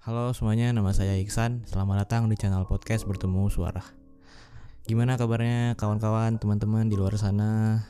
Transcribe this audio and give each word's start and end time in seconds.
Halo 0.00 0.32
semuanya, 0.32 0.72
nama 0.72 0.96
saya 0.96 1.20
Iksan. 1.20 1.68
Selamat 1.68 2.08
datang 2.08 2.24
di 2.24 2.32
channel 2.32 2.64
podcast 2.64 3.04
Bertemu 3.04 3.52
Suara. 3.52 3.84
Gimana 4.88 5.20
kabarnya 5.20 5.76
kawan-kawan, 5.76 6.40
teman-teman 6.40 6.88
di 6.88 6.96
luar 6.96 7.20
sana? 7.20 7.84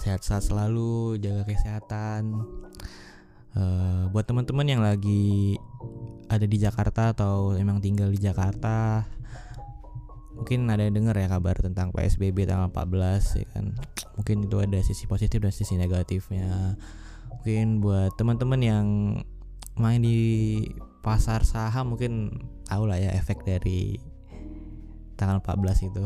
Sehat-sehat 0.00 0.40
selalu, 0.40 1.20
jaga 1.20 1.44
kesehatan. 1.44 2.48
Uh, 3.52 4.08
buat 4.08 4.24
teman-teman 4.24 4.72
yang 4.72 4.80
lagi 4.80 5.60
ada 6.32 6.48
di 6.48 6.56
Jakarta 6.56 7.12
atau 7.12 7.52
emang 7.60 7.84
tinggal 7.84 8.08
di 8.08 8.24
Jakarta, 8.24 9.04
mungkin 10.40 10.64
ada 10.72 10.88
yang 10.88 10.96
dengar 10.96 11.20
ya 11.20 11.28
kabar 11.28 11.60
tentang 11.60 11.92
PSBB 11.92 12.48
tanggal 12.48 12.72
14 12.72 13.44
ya 13.44 13.46
kan. 13.52 13.76
Mungkin 14.16 14.48
itu 14.48 14.64
ada 14.64 14.80
sisi 14.80 15.04
positif 15.04 15.44
dan 15.44 15.52
sisi 15.52 15.76
negatifnya. 15.76 16.80
Mungkin 17.36 17.84
buat 17.84 18.16
teman-teman 18.16 18.60
yang 18.64 18.86
main 19.76 20.00
di 20.00 20.24
pasar 21.04 21.44
saham 21.44 21.92
mungkin 21.92 22.32
tahu 22.64 22.88
lah 22.88 22.96
ya 22.96 23.12
efek 23.12 23.44
dari 23.44 24.00
tanggal 25.14 25.38
14 25.44 25.88
itu. 25.92 26.04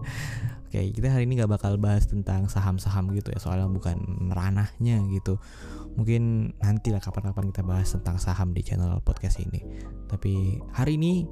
Oke, 0.68 0.90
kita 0.90 1.06
hari 1.06 1.24
ini 1.30 1.38
gak 1.38 1.54
bakal 1.54 1.78
bahas 1.78 2.10
tentang 2.10 2.50
saham-saham 2.50 3.14
gitu 3.14 3.30
ya, 3.30 3.38
soalnya 3.38 3.70
bukan 3.70 4.28
ranahnya 4.34 5.00
gitu. 5.14 5.38
Mungkin 5.94 6.54
nanti 6.58 6.90
lah 6.90 6.98
kapan-kapan 6.98 7.54
kita 7.54 7.62
bahas 7.62 7.94
tentang 7.94 8.18
saham 8.18 8.50
di 8.50 8.66
channel 8.66 8.98
podcast 9.00 9.38
ini. 9.38 9.62
Tapi 10.10 10.58
hari 10.74 10.98
ini 10.98 11.24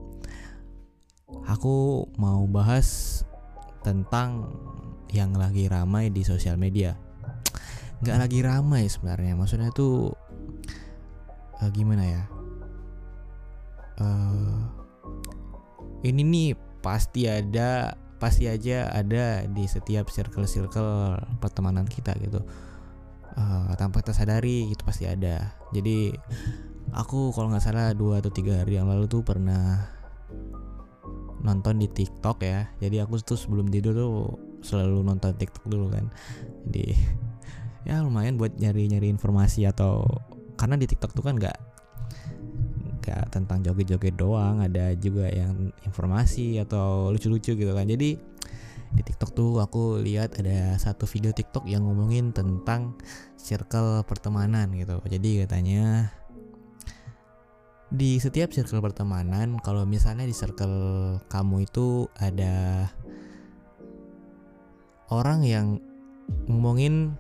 aku 1.51 2.07
mau 2.17 2.47
bahas 2.47 3.21
tentang 3.83 4.55
yang 5.11 5.35
lagi 5.35 5.67
ramai 5.67 6.09
di 6.09 6.23
sosial 6.23 6.57
media. 6.57 6.97
Gak 8.03 8.19
lagi 8.19 8.41
ramai 8.47 8.87
sebenarnya, 8.87 9.35
maksudnya 9.35 9.75
tuh 9.75 10.15
uh, 11.61 11.71
gimana 11.71 12.07
ya? 12.07 12.42
Uh, 14.01 14.69
ini 16.03 16.23
nih 16.23 16.49
pasti 16.83 17.29
ada 17.31 17.95
pasti 18.23 18.47
aja 18.47 18.87
ada 18.91 19.43
di 19.51 19.67
setiap 19.67 20.07
circle-circle 20.07 21.19
pertemanan 21.43 21.87
kita 21.87 22.15
gitu. 22.23 22.43
Uh, 23.33 23.73
tanpa 23.81 24.05
kita 24.05 24.13
sadari 24.13 24.71
itu 24.71 24.83
pasti 24.85 25.09
ada. 25.09 25.57
Jadi 25.75 26.13
aku 26.93 27.33
kalau 27.33 27.51
nggak 27.51 27.65
salah 27.65 27.91
dua 27.97 28.21
atau 28.21 28.31
tiga 28.31 28.63
hari 28.63 28.79
yang 28.79 28.87
lalu 28.87 29.09
tuh 29.09 29.25
pernah 29.25 29.91
nonton 31.43 31.83
di 31.83 31.91
TikTok 31.91 32.39
ya. 32.47 32.71
Jadi 32.79 33.03
aku 33.03 33.19
tuh 33.19 33.35
sebelum 33.35 33.67
tidur 33.73 33.97
tuh 33.97 34.13
selalu 34.63 35.03
nonton 35.03 35.35
TikTok 35.35 35.67
dulu 35.67 35.91
kan. 35.91 36.07
Jadi 36.69 36.95
ya 37.83 37.99
lumayan 37.99 38.39
buat 38.39 38.55
nyari-nyari 38.55 39.11
informasi 39.11 39.67
atau 39.67 40.07
karena 40.55 40.79
di 40.79 40.87
TikTok 40.87 41.19
tuh 41.19 41.27
kan 41.27 41.35
nggak 41.35 41.72
kayak 43.03 43.35
tentang 43.35 43.61
joget-joget 43.67 44.15
doang 44.15 44.63
ada 44.63 44.95
juga 44.95 45.27
yang 45.29 45.75
informasi 45.83 46.63
atau 46.63 47.11
lucu-lucu 47.11 47.59
gitu 47.59 47.73
kan. 47.75 47.85
Jadi 47.91 48.15
di 48.93 49.03
TikTok 49.03 49.31
tuh 49.33 49.53
aku 49.59 49.99
lihat 50.05 50.37
ada 50.39 50.77
satu 50.77 51.09
video 51.09 51.33
TikTok 51.33 51.65
yang 51.65 51.89
ngomongin 51.89 52.31
tentang 52.31 52.95
circle 53.35 54.05
pertemanan 54.07 54.71
gitu. 54.77 55.01
Jadi 55.09 55.45
katanya 55.45 56.13
di 57.93 58.17
setiap 58.17 58.49
circle 58.57 58.81
pertemanan 58.81 59.61
kalau 59.61 59.85
misalnya 59.85 60.25
di 60.25 60.33
circle 60.33 61.21
kamu 61.29 61.69
itu 61.69 62.09
ada 62.17 62.89
orang 65.13 65.45
yang 65.45 65.67
ngomongin 66.49 67.13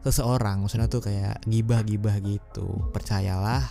seseorang 0.00 0.64
maksudnya 0.64 0.88
tuh 0.88 1.04
kayak 1.04 1.44
gibah-gibah 1.44 2.16
gitu. 2.24 2.90
Percayalah 2.92 3.64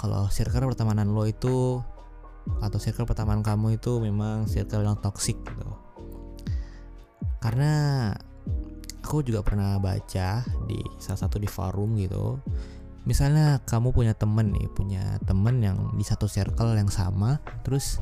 kalau 0.00 0.26
circle 0.32 0.70
pertemanan 0.70 1.12
lo 1.12 1.28
itu 1.28 1.80
atau 2.64 2.78
circle 2.80 3.06
pertemanan 3.06 3.44
kamu 3.44 3.78
itu 3.78 4.00
memang 4.02 4.48
circle 4.50 4.82
yang 4.82 4.98
toxic 4.98 5.38
gitu. 5.38 5.70
Karena 7.40 8.10
aku 9.10 9.26
juga 9.26 9.42
pernah 9.42 9.74
baca 9.82 10.46
di 10.70 10.78
salah 11.02 11.20
satu 11.26 11.42
di 11.42 11.50
forum 11.50 11.98
gitu 11.98 12.38
misalnya 13.08 13.58
kamu 13.64 13.90
punya 13.90 14.14
temen 14.14 14.54
nih 14.54 14.70
punya 14.70 15.18
temen 15.26 15.58
yang 15.58 15.90
di 15.98 16.04
satu 16.06 16.30
circle 16.30 16.78
yang 16.78 16.86
sama 16.86 17.42
terus 17.66 17.98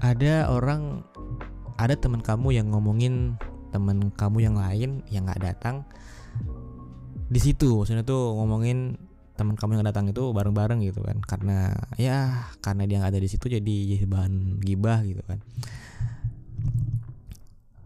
ada 0.00 0.48
orang 0.48 1.04
ada 1.76 1.98
teman 2.00 2.24
kamu 2.24 2.56
yang 2.56 2.72
ngomongin 2.72 3.34
temen 3.74 4.14
kamu 4.14 4.46
yang 4.46 4.54
lain 4.54 5.02
yang 5.10 5.26
nggak 5.26 5.42
datang 5.42 5.82
di 7.26 7.40
situ 7.42 7.82
maksudnya 7.82 8.06
tuh 8.06 8.38
ngomongin 8.38 8.94
teman 9.34 9.58
kamu 9.58 9.82
yang 9.82 9.86
datang 9.86 10.06
itu 10.06 10.30
bareng-bareng 10.30 10.78
gitu 10.86 11.02
kan. 11.02 11.18
Karena 11.22 11.74
ya 11.98 12.46
karena 12.62 12.86
dia 12.86 13.02
nggak 13.02 13.12
ada 13.14 13.22
di 13.22 13.28
situ 13.30 13.50
jadi 13.50 13.76
jadi 13.98 14.06
bahan 14.06 14.62
gibah 14.62 15.02
gitu 15.02 15.22
kan. 15.26 15.42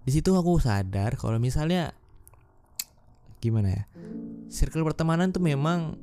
Di 0.05 0.11
situ 0.13 0.31
aku 0.33 0.61
sadar 0.61 1.17
kalau 1.17 1.41
misalnya 1.41 1.93
gimana 3.39 3.71
ya 3.71 3.85
circle 4.51 4.83
pertemanan 4.83 5.31
tuh 5.31 5.45
memang 5.45 5.95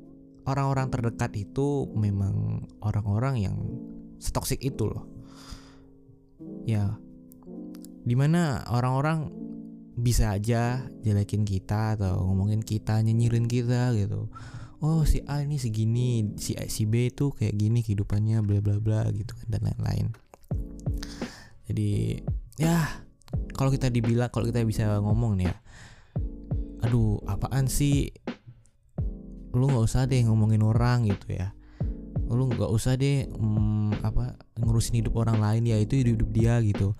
orang-orang 0.46 0.88
terdekat 0.88 1.36
itu 1.36 1.90
memang 1.94 2.66
orang-orang 2.80 3.42
yang 3.42 3.56
setoksik 4.18 4.62
itu 4.66 4.90
loh. 4.90 5.06
Ya 6.66 6.98
di 8.06 8.14
mana 8.14 8.66
orang-orang 8.70 9.45
bisa 9.96 10.36
aja 10.36 10.84
jelekin 11.02 11.48
kita 11.48 11.96
atau 11.96 12.20
ngomongin 12.28 12.60
kita 12.60 13.00
nyinyirin 13.00 13.48
kita 13.48 13.96
gitu. 13.96 14.28
Oh 14.84 15.08
si 15.08 15.24
A 15.24 15.40
ini 15.40 15.56
segini 15.56 16.36
si 16.36 16.52
A, 16.60 16.68
si 16.68 16.84
B 16.84 17.08
itu 17.08 17.32
kayak 17.32 17.56
gini 17.56 17.80
kehidupannya 17.80 18.44
bla 18.44 18.60
bla 18.60 18.78
bla 18.84 19.08
gitu 19.16 19.32
kan 19.40 19.48
dan 19.48 19.62
lain-lain. 19.72 20.08
Jadi 21.72 22.20
ya 22.60 23.04
kalau 23.56 23.72
kita 23.72 23.88
dibilang 23.88 24.28
kalau 24.28 24.46
kita 24.46 24.62
bisa 24.68 25.00
ngomong 25.00 25.40
nih 25.40 25.48
ya 25.48 25.56
aduh 26.86 27.18
apaan 27.26 27.66
sih? 27.66 28.14
Lu 29.56 29.72
nggak 29.72 29.86
usah 29.88 30.06
deh 30.06 30.22
ngomongin 30.28 30.62
orang 30.62 31.08
gitu 31.08 31.34
ya. 31.34 31.56
Lu 32.30 32.52
nggak 32.52 32.70
usah 32.70 33.00
deh 33.00 33.26
hmm, 33.32 34.04
apa 34.04 34.36
ngurusin 34.60 35.02
hidup 35.02 35.16
orang 35.18 35.40
lain 35.40 35.66
ya 35.66 35.80
itu 35.80 35.98
hidup, 35.98 36.28
-hidup 36.28 36.30
dia 36.36 36.54
gitu 36.62 36.94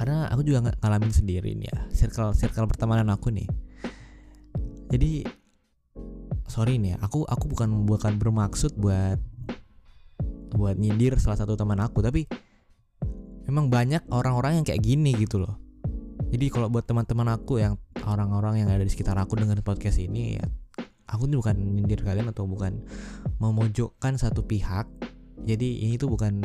karena 0.00 0.32
aku 0.32 0.40
juga 0.40 0.64
ngalamin 0.80 1.12
sendiri 1.12 1.52
nih 1.60 1.68
ya 1.68 1.78
circle 1.92 2.32
circle 2.32 2.64
pertemanan 2.64 3.12
aku 3.12 3.28
nih. 3.28 3.44
Jadi 4.88 5.28
sorry 6.48 6.80
nih 6.80 6.96
ya, 6.96 7.04
aku 7.04 7.28
aku 7.28 7.52
bukan 7.52 7.84
bukan 7.84 8.16
bermaksud 8.16 8.80
buat 8.80 9.20
buat 10.56 10.80
nyindir 10.80 11.20
salah 11.20 11.36
satu 11.36 11.52
teman 11.52 11.76
aku 11.84 12.00
tapi 12.00 12.24
memang 13.44 13.68
banyak 13.68 14.00
orang-orang 14.08 14.56
yang 14.56 14.64
kayak 14.64 14.80
gini 14.80 15.12
gitu 15.20 15.36
loh. 15.36 15.60
Jadi 16.32 16.48
kalau 16.48 16.72
buat 16.72 16.88
teman-teman 16.88 17.36
aku 17.36 17.60
yang 17.60 17.76
orang-orang 18.00 18.64
yang 18.64 18.72
ada 18.72 18.80
di 18.80 18.88
sekitar 18.88 19.20
aku 19.20 19.36
dengan 19.36 19.60
podcast 19.60 20.00
ini 20.00 20.40
ya 20.40 20.44
aku 21.12 21.28
ini 21.28 21.36
bukan 21.36 21.54
nyindir 21.76 22.00
kalian 22.00 22.32
atau 22.32 22.48
bukan 22.48 22.80
memojokkan 23.36 24.16
satu 24.16 24.48
pihak. 24.48 24.88
Jadi 25.44 25.84
ini 25.84 26.00
tuh 26.00 26.08
bukan 26.08 26.40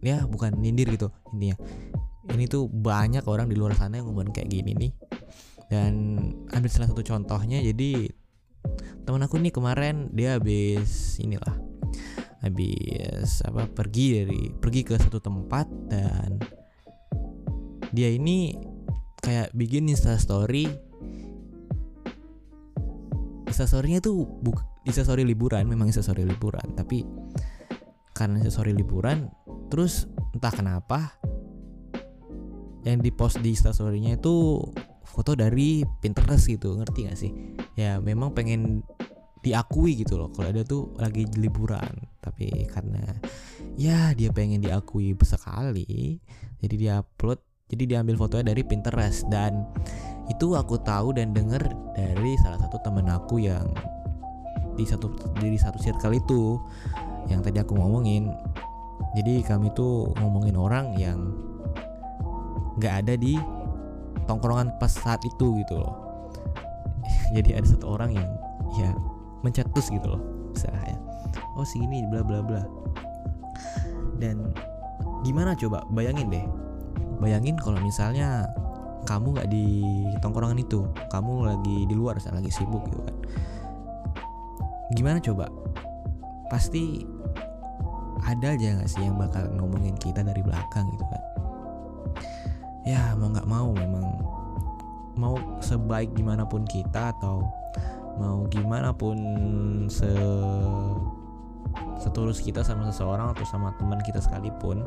ya 0.00 0.24
bukan 0.24 0.56
nyindir 0.56 0.88
gitu 0.88 1.12
intinya 1.36 1.60
ini 2.32 2.48
tuh 2.48 2.70
banyak 2.70 3.24
orang 3.28 3.50
di 3.50 3.56
luar 3.58 3.76
sana 3.76 4.00
yang 4.00 4.08
ngomong 4.08 4.32
kayak 4.32 4.48
gini 4.48 4.72
nih. 4.72 4.92
Dan 5.68 5.92
ambil 6.52 6.70
salah 6.70 6.88
satu 6.88 7.04
contohnya 7.04 7.60
jadi 7.60 8.08
teman 9.04 9.20
aku 9.20 9.36
nih 9.36 9.52
kemarin 9.52 10.08
dia 10.16 10.40
habis 10.40 11.20
inilah 11.20 11.60
habis 12.40 13.44
apa 13.44 13.68
pergi 13.68 14.06
dari 14.24 14.40
pergi 14.52 14.80
ke 14.84 14.96
satu 14.96 15.20
tempat 15.20 15.68
dan 15.92 16.40
dia 17.92 18.08
ini 18.08 18.56
kayak 19.20 19.52
bikin 19.52 19.88
insta 19.88 20.16
story. 20.16 20.68
Insta 23.44 23.70
storynya 23.70 24.02
tuh 24.02 24.26
buk 24.42 24.74
insta 24.84 25.04
story 25.04 25.24
liburan 25.24 25.64
memang 25.64 25.88
insta 25.88 26.04
story 26.04 26.28
liburan 26.28 26.76
tapi 26.76 27.04
karena 28.12 28.40
insta 28.40 28.60
story 28.60 28.76
liburan 28.76 29.32
terus 29.72 30.06
entah 30.36 30.52
kenapa 30.52 31.16
yang 32.84 33.00
di 33.00 33.10
post 33.10 33.40
di 33.40 33.56
instastorynya 33.56 34.20
itu 34.20 34.60
foto 35.04 35.32
dari 35.32 35.84
Pinterest 36.00 36.46
gitu 36.48 36.76
ngerti 36.76 37.00
gak 37.08 37.18
sih? 37.18 37.32
Ya 37.74 37.98
memang 37.98 38.36
pengen 38.36 38.84
diakui 39.44 40.00
gitu 40.00 40.16
loh 40.16 40.32
kalau 40.32 40.48
ada 40.48 40.64
tuh 40.64 40.96
lagi 40.96 41.28
liburan 41.36 42.08
tapi 42.24 42.48
karena 42.72 43.04
ya 43.76 44.16
dia 44.16 44.32
pengen 44.32 44.64
diakui 44.64 45.12
sekali 45.20 46.16
jadi 46.64 46.74
dia 46.80 46.94
upload 47.04 47.44
jadi 47.72 47.82
dia 47.88 47.98
ambil 48.04 48.16
fotonya 48.20 48.52
dari 48.52 48.62
Pinterest. 48.62 49.24
Dan 49.32 49.64
itu 50.28 50.54
aku 50.56 50.80
tahu 50.80 51.16
dan 51.16 51.32
denger 51.32 51.62
dari 51.96 52.36
salah 52.44 52.60
satu 52.60 52.80
temen 52.84 53.08
aku 53.08 53.40
yang 53.40 53.66
di 54.74 54.82
satu 54.82 55.10
di 55.38 55.58
satu 55.58 55.78
circle 55.78 56.14
itu 56.14 56.58
yang 57.26 57.40
tadi 57.40 57.60
aku 57.60 57.74
ngomongin. 57.74 58.28
Jadi 59.14 59.42
kami 59.46 59.70
tuh 59.72 60.10
ngomongin 60.18 60.54
orang 60.58 60.94
yang 60.98 61.18
nggak 62.78 62.94
ada 63.04 63.14
di 63.14 63.38
tongkrongan 64.26 64.74
pas 64.80 64.90
saat 64.90 65.20
itu 65.22 65.62
gitu 65.62 65.74
loh. 65.78 65.94
Jadi 67.36 67.54
ada 67.54 67.66
satu 67.66 67.94
orang 67.94 68.16
yang 68.16 68.28
ya 68.74 68.90
mencetus 69.44 69.92
gitu 69.92 70.16
loh 70.16 70.22
istilahnya. 70.56 70.98
Oh 71.54 71.66
segini 71.66 72.02
bla 72.08 72.24
bla 72.24 72.40
bla. 72.42 72.62
Dan 74.18 74.54
gimana 75.22 75.54
coba? 75.54 75.86
Bayangin 75.90 76.30
deh. 76.30 76.46
Bayangin 77.22 77.58
kalau 77.58 77.78
misalnya 77.82 78.48
kamu 79.04 79.36
nggak 79.36 79.48
di 79.52 79.92
tongkrongan 80.24 80.58
itu 80.58 80.88
kamu 81.12 81.44
lagi 81.44 81.76
di 81.84 81.94
luar 81.94 82.16
lagi 82.18 82.50
sibuk 82.50 82.82
gitu 82.88 83.02
kan. 83.04 83.16
Gimana 84.94 85.18
coba? 85.20 85.50
Pasti 86.48 87.04
ada 88.24 88.56
aja 88.56 88.80
nggak 88.80 88.88
sih 88.88 89.04
yang 89.04 89.20
bakal 89.20 89.44
ngomongin 89.60 89.92
kita 90.00 90.24
dari 90.24 90.40
belakang 90.40 90.88
gitu 90.96 91.04
kan 91.04 91.33
ya 92.84 93.16
mau 93.16 93.32
nggak 93.32 93.48
mau 93.48 93.68
memang. 93.72 94.06
Mau 95.14 95.34
sebaik 95.62 96.12
gimana 96.12 96.44
pun 96.44 96.66
kita 96.68 97.14
atau 97.16 97.46
mau 98.20 98.46
gimana 98.46 98.94
pun 98.94 99.18
se 99.90 100.10
setulus 101.98 102.38
kita 102.38 102.62
sama 102.62 102.86
seseorang 102.90 103.34
atau 103.34 103.42
sama 103.46 103.74
teman 103.80 103.98
kita 104.06 104.22
sekalipun 104.22 104.86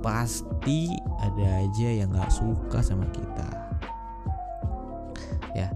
pasti 0.00 0.92
ada 1.20 1.64
aja 1.64 1.88
yang 1.88 2.10
nggak 2.12 2.32
suka 2.32 2.80
sama 2.80 3.06
kita. 3.12 3.48
Ya 5.54 5.68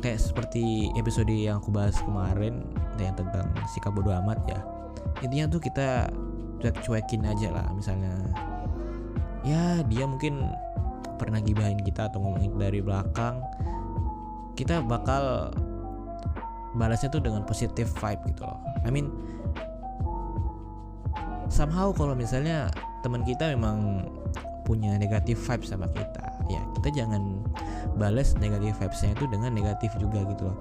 kayak 0.00 0.20
seperti 0.20 0.92
episode 0.94 1.32
yang 1.32 1.58
aku 1.58 1.74
bahas 1.74 1.98
kemarin 2.02 2.62
yang 2.96 3.16
tentang 3.18 3.50
sikap 3.74 3.92
bodoh 3.92 4.14
amat 4.24 4.38
ya. 4.46 4.60
Intinya 5.20 5.58
tuh 5.58 5.60
kita 5.60 6.08
cuek-cuekin 6.62 7.26
aja 7.26 7.48
lah 7.52 7.66
misalnya 7.74 8.14
ya 9.44 9.84
dia 9.84 10.08
mungkin 10.08 10.48
pernah 11.20 11.38
gibahin 11.38 11.78
kita 11.78 12.10
atau 12.10 12.18
ngomongin 12.24 12.56
dari 12.56 12.80
belakang. 12.80 13.38
Kita 14.58 14.82
bakal 14.82 15.52
balasnya 16.74 17.10
tuh 17.12 17.22
dengan 17.22 17.46
positive 17.46 17.86
vibe 17.86 18.34
gitu 18.34 18.42
loh. 18.42 18.58
I 18.82 18.90
mean 18.90 19.12
somehow 21.52 21.94
kalau 21.94 22.18
misalnya 22.18 22.72
teman 23.06 23.22
kita 23.22 23.54
memang 23.54 24.08
punya 24.64 24.96
negatif 24.96 25.36
vibe 25.44 25.68
sama 25.68 25.86
kita 25.92 26.24
ya 26.48 26.60
kita 26.80 27.04
jangan 27.04 27.44
balas 28.00 28.32
negatif 28.40 28.74
vibesnya 28.80 29.12
itu 29.12 29.28
dengan 29.28 29.52
negatif 29.52 29.92
juga 30.00 30.24
gitu 30.24 30.50
loh. 30.50 30.58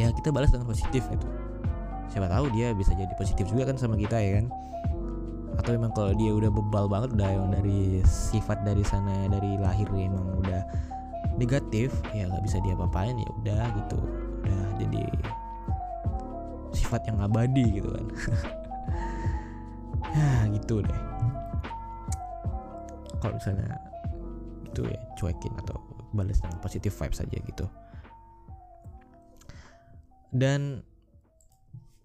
Ya 0.00 0.08
kita 0.08 0.32
balas 0.32 0.48
dengan 0.48 0.64
positif 0.64 1.04
itu. 1.12 1.28
Siapa 2.08 2.28
tahu 2.28 2.48
dia 2.56 2.72
bisa 2.72 2.96
jadi 2.96 3.12
positif 3.16 3.48
juga 3.52 3.68
kan 3.68 3.76
sama 3.76 3.96
kita 3.96 4.16
ya 4.20 4.40
kan 4.40 4.46
atau 5.62 5.78
memang 5.78 5.94
kalau 5.94 6.10
dia 6.18 6.34
udah 6.34 6.50
bebal 6.50 6.90
banget 6.90 7.14
udah 7.14 7.30
yang 7.38 7.46
dari 7.54 8.02
sifat 8.02 8.66
dari 8.66 8.82
sana 8.82 9.30
dari 9.30 9.54
lahir 9.62 9.86
emang 9.94 10.42
udah 10.42 10.66
negatif 11.38 11.94
ya 12.10 12.26
nggak 12.26 12.42
bisa 12.42 12.58
dia 12.66 12.74
apain 12.74 13.14
ya 13.14 13.30
udah 13.30 13.70
gitu. 13.78 13.98
Udah 14.42 14.62
jadi 14.82 15.06
sifat 16.74 17.06
yang 17.06 17.22
abadi 17.22 17.78
gitu 17.78 17.88
kan. 17.94 18.06
Ya 20.12 20.44
gitu 20.52 20.84
deh. 20.84 21.02
Kalau 23.16 23.32
misalnya 23.32 23.80
itu 24.68 24.84
ya 24.84 25.00
cuekin 25.16 25.56
atau 25.64 25.80
balas 26.12 26.36
dengan 26.36 26.60
positif 26.60 26.92
vibes 27.00 27.16
saja 27.16 27.32
gitu. 27.40 27.64
Dan 30.28 30.84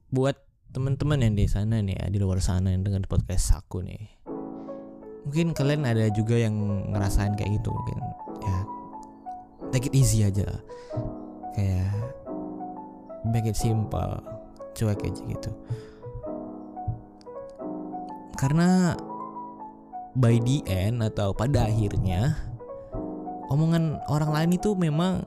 buat 0.08 0.40
teman-teman 0.72 1.24
yang 1.24 1.34
di 1.36 1.48
sana 1.48 1.80
nih 1.80 1.96
ya, 1.96 2.06
di 2.12 2.20
luar 2.20 2.44
sana 2.44 2.76
yang 2.76 2.84
dengan 2.84 3.08
podcast 3.08 3.56
aku 3.56 3.84
nih. 3.84 4.04
Mungkin 5.28 5.52
kalian 5.52 5.84
ada 5.84 6.08
juga 6.12 6.40
yang 6.40 6.56
ngerasain 6.92 7.36
kayak 7.36 7.60
gitu 7.60 7.72
mungkin 7.72 8.00
ya. 8.44 8.58
Take 9.76 9.92
it 9.92 9.96
easy 9.96 10.24
aja. 10.24 10.48
Kayak 11.56 11.92
make 13.28 13.48
it 13.48 13.60
simple 13.60 14.24
cuek 14.72 15.04
aja 15.04 15.22
gitu. 15.28 15.52
Karena 18.38 18.94
by 20.16 20.38
the 20.46 20.62
end 20.70 21.02
atau 21.02 21.34
pada 21.34 21.68
akhirnya 21.68 22.38
omongan 23.50 24.00
orang 24.08 24.32
lain 24.32 24.52
itu 24.56 24.78
memang 24.78 25.26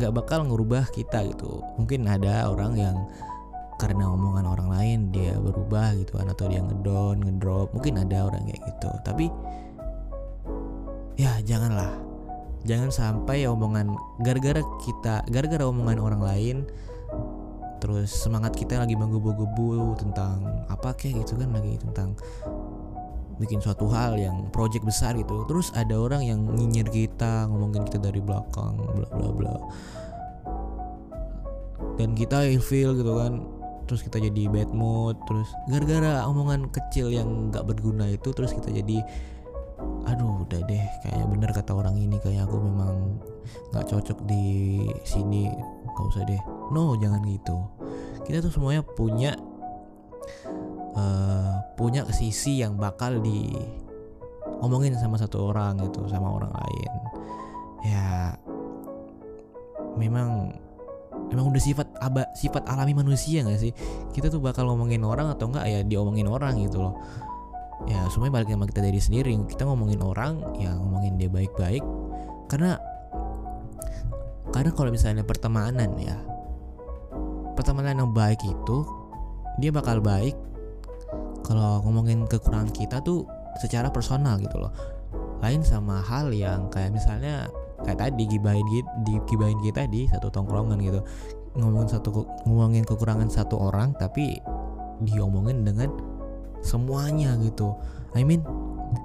nggak 0.00 0.12
bakal 0.12 0.42
ngerubah 0.48 0.88
kita 0.90 1.22
gitu. 1.30 1.62
Mungkin 1.78 2.08
ada 2.08 2.48
orang 2.48 2.74
yang 2.74 2.96
karena 3.76 4.08
omongan 4.08 4.48
orang 4.48 4.68
lain 4.72 4.98
dia 5.12 5.36
berubah 5.36 5.92
gitu 6.00 6.16
kan 6.16 6.32
atau 6.32 6.48
dia 6.48 6.64
ngedown 6.64 7.20
ngedrop 7.20 7.72
mungkin 7.76 8.00
ada 8.00 8.28
orang 8.28 8.48
kayak 8.48 8.62
gitu. 8.64 8.90
Tapi 9.04 9.26
ya 11.20 11.40
janganlah. 11.44 11.92
Jangan 12.66 12.90
sampai 12.90 13.46
omongan 13.46 13.94
gara-gara 14.24 14.58
kita 14.82 15.22
gara-gara 15.30 15.64
omongan 15.68 16.02
orang 16.02 16.22
lain 16.24 16.56
terus 17.78 18.10
semangat 18.10 18.56
kita 18.56 18.80
lagi 18.80 18.96
menggebu-gebu 18.98 20.00
tentang 20.00 20.42
apa 20.66 20.96
kayak 20.96 21.22
gitu 21.22 21.38
kan 21.38 21.52
lagi 21.54 21.78
tentang 21.78 22.18
bikin 23.36 23.60
suatu 23.60 23.86
hal 23.92 24.16
yang 24.16 24.48
project 24.50 24.82
besar 24.82 25.12
gitu. 25.14 25.44
Terus 25.44 25.70
ada 25.76 25.94
orang 25.94 26.24
yang 26.24 26.40
nyinyir 26.42 26.88
kita 26.88 27.46
ngomongin 27.46 27.84
kita 27.84 28.00
dari 28.00 28.20
belakang 28.20 28.80
bla 28.80 29.08
bla 29.12 29.30
bla. 29.30 29.56
Dan 31.96 32.12
kita 32.16 32.44
feel 32.60 32.96
gitu 32.96 33.12
kan 33.16 33.55
terus 33.86 34.02
kita 34.02 34.18
jadi 34.18 34.50
bad 34.50 34.70
mood 34.74 35.16
terus 35.30 35.48
gara-gara 35.70 36.26
omongan 36.26 36.68
kecil 36.74 37.08
yang 37.08 37.48
nggak 37.48 37.64
berguna 37.64 38.10
itu 38.10 38.34
terus 38.34 38.52
kita 38.52 38.74
jadi 38.74 39.00
aduh 40.06 40.46
udah 40.46 40.60
deh 40.66 40.84
kayak 41.04 41.26
bener 41.30 41.50
kata 41.52 41.72
orang 41.74 41.98
ini 41.98 42.16
kayak 42.22 42.46
aku 42.46 42.58
memang 42.58 43.18
nggak 43.72 43.86
cocok 43.86 44.18
di 44.26 44.44
sini 45.02 45.50
gak 45.96 46.06
usah 46.12 46.22
deh. 46.28 46.42
No 46.70 46.94
jangan 47.00 47.24
gitu. 47.24 47.56
Kita 48.28 48.44
tuh 48.44 48.52
semuanya 48.52 48.82
punya 48.84 49.32
uh, 50.92 51.54
punya 51.78 52.04
sisi 52.12 52.60
yang 52.60 52.76
bakal 52.76 53.22
di 53.22 53.54
omongin 54.60 54.96
sama 54.98 55.16
satu 55.16 55.52
orang 55.52 55.80
gitu 55.80 56.04
sama 56.10 56.28
orang 56.28 56.52
lain. 56.52 56.92
Ya 57.86 58.34
memang 59.96 60.58
emang 61.30 61.50
udah 61.50 61.62
sifat 61.62 61.88
aba 61.98 62.30
sifat 62.32 62.64
alami 62.70 62.94
manusia 62.94 63.42
gak 63.42 63.60
sih? 63.60 63.72
Kita 64.14 64.30
tuh 64.30 64.38
bakal 64.40 64.68
ngomongin 64.70 65.02
orang 65.02 65.32
atau 65.32 65.50
enggak 65.50 65.64
ya 65.66 65.80
diomongin 65.82 66.28
orang 66.30 66.56
gitu 66.62 66.80
loh. 66.80 66.94
Ya 67.84 68.08
semuanya 68.08 68.40
balik 68.40 68.48
sama 68.50 68.66
kita 68.66 68.80
dari 68.80 69.00
sendiri. 69.00 69.32
Kita 69.44 69.68
ngomongin 69.68 70.00
orang 70.00 70.40
ya 70.56 70.72
ngomongin 70.74 71.20
dia 71.20 71.28
baik-baik. 71.28 71.84
Karena 72.48 72.80
karena 74.54 74.70
kalau 74.72 74.90
misalnya 74.94 75.26
pertemanan 75.26 75.92
ya 76.00 76.16
pertemanan 77.58 78.06
yang 78.06 78.12
baik 78.14 78.40
itu 78.46 78.86
dia 79.60 79.72
bakal 79.72 80.00
baik. 80.00 80.36
Kalau 81.46 81.84
ngomongin 81.86 82.26
kekurangan 82.26 82.74
kita 82.74 83.00
tuh 83.00 83.24
secara 83.60 83.88
personal 83.88 84.36
gitu 84.40 84.56
loh. 84.60 84.72
Lain 85.40 85.62
sama 85.62 86.00
hal 86.00 86.32
yang 86.32 86.68
kayak 86.72 86.96
misalnya 86.96 87.48
kayak 87.84 87.98
tadi 88.00 88.24
gibahin 88.28 88.66
gitu 89.04 89.58
kita 89.60 89.84
di 89.90 90.08
satu 90.08 90.32
tongkrongan 90.32 90.78
gitu. 90.80 91.00
Ngomongin 91.56 91.88
satu 91.88 92.24
ngomongin 92.44 92.84
kekurangan 92.84 93.28
satu 93.32 93.56
orang 93.56 93.96
tapi 93.96 94.40
diomongin 95.04 95.64
dengan 95.64 95.92
semuanya 96.64 97.36
gitu. 97.40 97.76
I 98.16 98.24
mean 98.24 98.44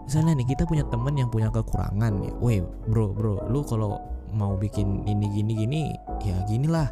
misalnya 0.08 0.40
nih 0.40 0.56
kita 0.56 0.64
punya 0.68 0.88
temen 0.88 1.16
yang 1.20 1.28
punya 1.28 1.52
kekurangan 1.52 2.12
ya. 2.24 2.32
Weh 2.40 2.60
bro 2.88 3.12
bro 3.12 3.44
lu 3.52 3.64
kalau 3.68 4.00
mau 4.32 4.56
bikin 4.56 5.04
ini 5.08 5.28
gini 5.32 5.54
gini 5.56 5.82
ya 6.24 6.36
gini 6.48 6.68
lah. 6.68 6.88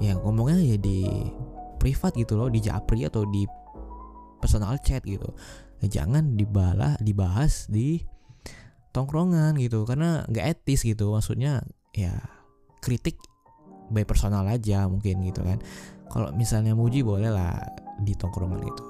Ya 0.00 0.16
ngomongnya 0.20 0.60
ya 0.60 0.76
di 0.80 1.04
privat 1.80 2.16
gitu 2.16 2.40
loh 2.40 2.48
di 2.48 2.64
japri 2.64 3.04
atau 3.04 3.28
di 3.28 3.44
personal 4.40 4.76
chat 4.80 5.04
gitu. 5.04 5.32
Ya, 5.80 6.00
jangan 6.00 6.36
dibalah 6.36 6.96
dibahas 7.00 7.68
di 7.68 8.00
tongkrongan 8.94 9.58
gitu 9.58 9.82
karena 9.82 10.22
nggak 10.30 10.46
etis 10.54 10.86
gitu. 10.86 11.10
Maksudnya 11.10 11.66
ya 11.90 12.14
kritik 12.78 13.18
by 13.90 14.06
personal 14.06 14.46
aja 14.46 14.86
mungkin 14.86 15.26
gitu 15.26 15.42
kan. 15.42 15.58
Kalau 16.08 16.30
misalnya 16.38 16.78
muji 16.78 17.02
boleh 17.02 17.34
lah 17.34 17.58
di 17.98 18.14
tongkrongan 18.14 18.62
itu. 18.62 18.84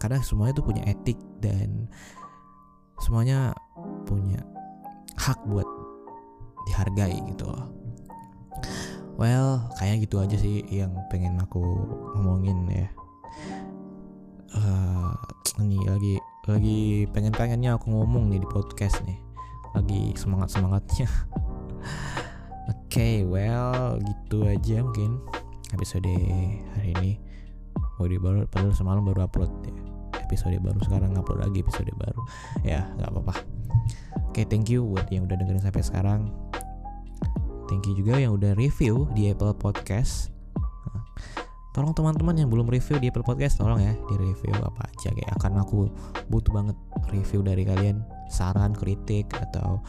Karena 0.00 0.18
semuanya 0.24 0.56
itu 0.56 0.64
punya 0.64 0.82
etik 0.88 1.20
dan 1.44 1.86
semuanya 3.04 3.52
punya 4.08 4.40
hak 5.20 5.38
buat 5.44 5.68
dihargai 6.66 7.20
gitu. 7.28 7.52
Well 9.20 9.68
kayak 9.76 10.08
gitu 10.08 10.24
aja 10.24 10.34
sih 10.40 10.64
yang 10.72 10.96
pengen 11.12 11.36
aku 11.36 11.60
ngomongin 12.16 12.64
ya. 12.72 12.88
Uh, 14.52 15.12
ini 15.64 15.78
lagi 15.84 16.14
lagi 16.48 17.06
pengen 17.14 17.32
pengennya 17.36 17.78
aku 17.78 17.92
ngomong 17.92 18.32
nih 18.32 18.42
di 18.42 18.48
podcast 18.50 18.98
nih 19.06 19.31
lagi 19.72 20.12
semangat 20.16 20.52
semangatnya 20.52 21.08
oke 22.70 22.88
okay, 22.88 23.24
well 23.24 23.96
gitu 24.00 24.44
aja 24.46 24.84
mungkin 24.84 25.20
episode 25.72 26.12
hari 26.76 26.92
ini. 27.00 27.12
Di 28.02 28.18
baru 28.18 28.44
padahal 28.50 28.74
semalam 28.74 29.02
baru 29.06 29.24
upload 29.24 29.52
ya. 29.62 29.74
Episode 30.26 30.58
baru 30.58 30.78
sekarang 30.82 31.14
upload 31.14 31.38
lagi 31.46 31.62
episode 31.62 31.88
baru. 31.96 32.22
Ya 32.66 32.90
nggak 32.98 33.10
apa-apa. 33.14 33.34
Oke 34.30 34.42
okay, 34.42 34.44
thank 34.44 34.66
you 34.68 34.82
buat 34.82 35.06
yang 35.08 35.30
udah 35.30 35.38
dengerin 35.38 35.62
sampai 35.62 35.82
sekarang. 35.86 36.20
Thank 37.70 37.88
you 37.88 37.94
juga 37.96 38.18
yang 38.18 38.36
udah 38.36 38.58
review 38.58 39.06
di 39.14 39.30
Apple 39.30 39.54
Podcast. 39.54 40.34
Tolong 41.72 41.96
teman-teman 41.96 42.36
yang 42.36 42.50
belum 42.52 42.68
review 42.68 43.00
di 43.00 43.08
Apple 43.08 43.24
Podcast 43.24 43.56
tolong 43.56 43.80
ya 43.80 43.96
di 43.96 44.14
review 44.20 44.52
apa 44.60 44.92
aja 44.92 45.08
kayak 45.08 45.40
karena 45.40 45.64
aku 45.64 45.88
butuh 46.28 46.52
banget 46.52 46.76
review 47.08 47.40
dari 47.40 47.64
kalian 47.64 48.04
saran 48.32 48.72
kritik 48.72 49.28
atau 49.36 49.84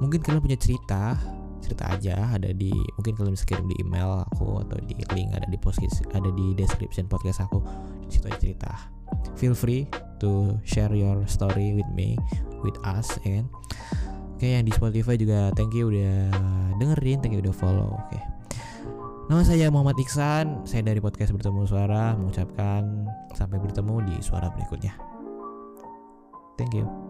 mungkin 0.00 0.24
kalian 0.24 0.40
punya 0.40 0.56
cerita 0.58 1.20
cerita 1.60 1.84
aja. 1.92 2.16
Ada 2.32 2.56
di 2.56 2.72
mungkin 2.96 3.12
kalian 3.12 3.34
bisa 3.36 3.44
kirim 3.44 3.68
di 3.68 3.76
email 3.84 4.24
aku 4.24 4.64
atau 4.64 4.80
di 4.88 4.96
link 5.12 5.28
ada 5.36 5.44
di 5.44 5.58
post 5.60 5.84
ada 5.84 6.30
di 6.32 6.56
description 6.56 7.04
podcast 7.04 7.44
aku. 7.44 7.60
Di 8.08 8.16
situ 8.16 8.26
aja 8.32 8.38
cerita. 8.40 8.72
Feel 9.36 9.52
free 9.52 9.84
to 10.24 10.56
share 10.64 10.92
your 10.96 11.22
story 11.28 11.76
with 11.76 11.88
me 11.92 12.16
with 12.64 12.76
us 12.88 13.12
ya 13.22 13.42
kan? 13.42 13.46
Oke 14.38 14.46
yang 14.54 14.64
di 14.64 14.72
Spotify 14.72 15.18
juga 15.18 15.50
thank 15.58 15.74
you 15.74 15.90
udah 15.90 16.30
dengerin 16.78 17.18
thank 17.20 17.34
you 17.34 17.42
udah 17.42 17.54
follow 17.54 17.98
oke. 17.98 18.18
Nama 19.28 19.44
saya 19.44 19.68
Muhammad 19.68 20.00
Iksan, 20.00 20.64
saya 20.64 20.80
dari 20.80 21.04
podcast 21.04 21.36
Bertemu 21.36 21.68
Suara 21.68 22.16
mengucapkan 22.16 23.04
sampai 23.36 23.60
bertemu 23.60 24.00
di 24.08 24.16
suara 24.24 24.48
berikutnya. 24.48 24.96
Thank 26.56 26.80
you. 26.80 27.07